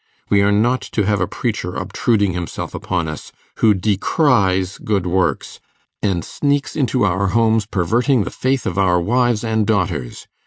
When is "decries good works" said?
3.75-5.59